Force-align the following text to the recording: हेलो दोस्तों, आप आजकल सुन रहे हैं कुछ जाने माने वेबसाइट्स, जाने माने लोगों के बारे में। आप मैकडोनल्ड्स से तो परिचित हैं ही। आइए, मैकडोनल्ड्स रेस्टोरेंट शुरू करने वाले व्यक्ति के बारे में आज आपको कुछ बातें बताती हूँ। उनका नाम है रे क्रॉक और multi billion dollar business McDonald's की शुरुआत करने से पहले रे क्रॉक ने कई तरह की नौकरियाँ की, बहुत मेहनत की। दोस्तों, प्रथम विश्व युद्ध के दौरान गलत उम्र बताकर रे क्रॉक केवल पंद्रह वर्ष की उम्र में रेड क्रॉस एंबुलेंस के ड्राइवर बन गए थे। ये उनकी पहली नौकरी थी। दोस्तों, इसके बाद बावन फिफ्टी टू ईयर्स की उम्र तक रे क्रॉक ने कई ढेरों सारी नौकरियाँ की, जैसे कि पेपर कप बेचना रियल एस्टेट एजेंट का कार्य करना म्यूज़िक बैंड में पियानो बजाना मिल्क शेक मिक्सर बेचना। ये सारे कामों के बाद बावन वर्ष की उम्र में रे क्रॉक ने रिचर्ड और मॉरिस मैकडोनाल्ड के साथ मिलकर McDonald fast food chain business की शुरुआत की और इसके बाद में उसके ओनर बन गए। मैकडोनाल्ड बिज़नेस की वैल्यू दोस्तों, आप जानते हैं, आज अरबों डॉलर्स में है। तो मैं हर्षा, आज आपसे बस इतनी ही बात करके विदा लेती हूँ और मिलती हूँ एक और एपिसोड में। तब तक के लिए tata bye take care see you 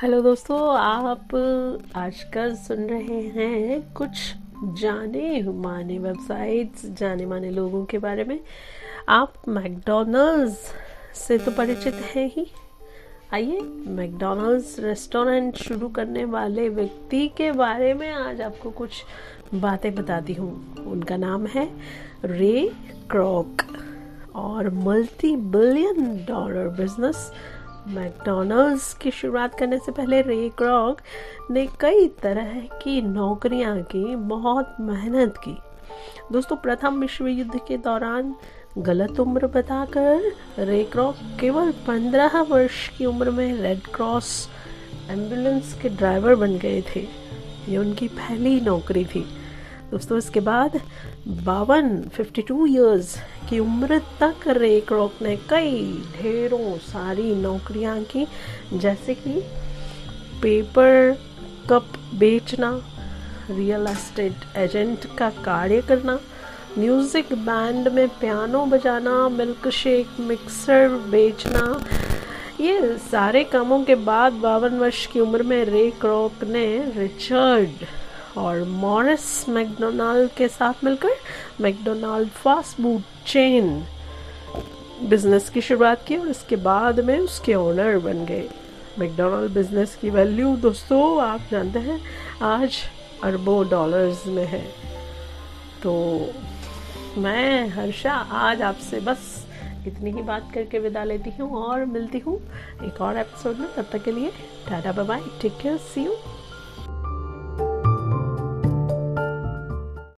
हेलो 0.00 0.20
दोस्तों, 0.22 0.58
आप 0.76 1.28
आजकल 1.96 2.54
सुन 2.54 2.78
रहे 2.86 3.20
हैं 3.36 3.92
कुछ 3.92 4.18
जाने 4.80 5.40
माने 5.42 5.98
वेबसाइट्स, 5.98 6.84
जाने 6.90 7.26
माने 7.26 7.50
लोगों 7.50 7.84
के 7.84 7.98
बारे 7.98 8.24
में। 8.24 8.38
आप 9.08 9.48
मैकडोनल्ड्स 9.48 10.58
से 11.18 11.38
तो 11.38 11.50
परिचित 11.50 12.02
हैं 12.14 12.26
ही। 12.34 12.46
आइए, 13.32 13.60
मैकडोनल्ड्स 13.60 14.78
रेस्टोरेंट 14.80 15.56
शुरू 15.56 15.88
करने 15.88 16.24
वाले 16.26 16.68
व्यक्ति 16.68 17.26
के 17.36 17.50
बारे 17.54 17.92
में 17.94 18.10
आज 18.10 18.40
आपको 18.40 18.70
कुछ 18.70 19.02
बातें 19.54 19.94
बताती 19.94 20.32
हूँ। 20.32 20.84
उनका 20.86 21.16
नाम 21.16 21.46
है 21.46 21.68
रे 22.24 22.70
क्रॉक 23.10 23.62
और 24.36 24.70
multi 24.70 25.36
billion 25.36 26.16
dollar 26.28 26.68
business 26.78 27.30
McDonald's 27.86 28.94
की 28.94 29.10
शुरुआत 29.10 29.58
करने 29.58 29.78
से 29.78 29.92
पहले 29.92 30.20
रे 30.22 30.48
क्रॉक 30.48 31.00
ने 31.50 31.66
कई 31.80 32.08
तरह 32.22 32.60
की 32.82 33.02
नौकरियाँ 33.02 33.82
की, 33.82 34.16
बहुत 34.16 34.76
मेहनत 34.80 35.34
की। 35.36 35.56
दोस्तों, 36.32 36.56
प्रथम 36.56 37.00
विश्व 37.00 37.26
युद्ध 37.26 37.60
के 37.68 37.76
दौरान 37.76 38.34
गलत 38.78 39.20
उम्र 39.20 39.46
बताकर 39.46 40.32
रे 40.58 40.82
क्रॉक 40.84 41.16
केवल 41.40 41.70
पंद्रह 41.86 42.40
वर्ष 42.40 42.88
की 42.88 43.06
उम्र 43.06 43.30
में 43.30 43.54
रेड 43.54 43.86
क्रॉस 43.86 44.48
एंबुलेंस 45.10 45.78
के 45.82 45.88
ड्राइवर 45.88 46.34
बन 46.34 46.58
गए 46.58 46.82
थे। 46.82 47.06
ये 47.68 47.76
उनकी 47.76 48.08
पहली 48.08 48.60
नौकरी 48.60 49.04
थी। 49.04 49.24
दोस्तों, 49.90 50.16
इसके 50.18 50.40
बाद 50.40 50.80
बावन 51.44 51.98
फिफ्टी 52.14 52.42
टू 52.42 52.66
ईयर्स 52.66 53.14
की 53.48 53.58
उम्र 53.58 53.98
तक 54.20 54.46
रे 54.48 54.80
क्रॉक 54.88 55.22
ने 55.22 55.36
कई 55.50 55.82
ढेरों 56.14 56.76
सारी 56.82 57.34
नौकरियाँ 57.34 58.02
की, 58.04 58.26
जैसे 58.72 59.14
कि 59.14 59.40
पेपर 60.42 61.16
कप 61.70 61.92
बेचना 62.14 62.70
रियल 63.50 63.86
एस्टेट 63.86 64.56
एजेंट 64.56 65.06
का 65.18 65.28
कार्य 65.44 65.80
करना 65.88 66.18
म्यूज़िक 66.78 67.32
बैंड 67.44 67.88
में 67.88 68.08
पियानो 68.10 68.64
बजाना 68.66 69.28
मिल्क 69.28 69.68
शेक 69.72 70.20
मिक्सर 70.20 70.96
बेचना। 71.10 71.62
ये 72.60 72.96
सारे 73.10 73.44
कामों 73.44 73.82
के 73.84 73.94
बाद 74.04 74.32
बावन 74.42 74.78
वर्ष 74.78 75.06
की 75.06 75.20
उम्र 75.20 75.42
में 75.42 75.64
रे 75.64 75.90
क्रॉक 76.00 76.44
ने 76.44 76.66
रिचर्ड 76.96 77.86
और 78.38 78.62
मॉरिस 78.64 79.48
मैकडोनाल्ड 79.48 80.30
के 80.30 80.48
साथ 80.48 80.84
मिलकर 80.84 81.16
McDonald 81.60 82.28
fast 82.28 82.76
food 82.76 83.02
chain 83.26 83.86
business 85.02 85.48
की 85.50 85.60
शुरुआत 85.60 86.04
की 86.08 86.16
और 86.16 86.28
इसके 86.28 86.56
बाद 86.56 87.00
में 87.00 87.18
उसके 87.18 87.54
ओनर 87.54 87.98
बन 87.98 88.24
गए। 88.24 88.48
मैकडोनाल्ड 88.98 89.52
बिज़नेस 89.52 89.94
की 89.94 90.10
वैल्यू 90.10 90.56
दोस्तों, 90.56 91.22
आप 91.22 91.40
जानते 91.50 91.78
हैं, 91.78 92.00
आज 92.42 92.78
अरबों 93.24 93.68
डॉलर्स 93.68 94.26
में 94.26 94.44
है। 94.44 94.64
तो 95.82 95.94
मैं 97.18 97.68
हर्षा, 97.68 98.12
आज 98.12 98.62
आपसे 98.62 99.00
बस 99.00 99.44
इतनी 99.86 100.10
ही 100.10 100.22
बात 100.22 100.50
करके 100.54 100.78
विदा 100.78 101.04
लेती 101.04 101.30
हूँ 101.30 101.50
और 101.56 101.84
मिलती 101.84 102.18
हूँ 102.18 102.36
एक 102.84 103.00
और 103.00 103.18
एपिसोड 103.18 103.56
में। 103.56 103.68
तब 103.74 103.88
तक 103.92 104.02
के 104.04 104.12
लिए 104.12 104.32
tata 104.68 104.92
bye 104.92 105.20
take 105.42 105.58
care 105.62 105.76
see 105.76 106.04
you 106.04 106.16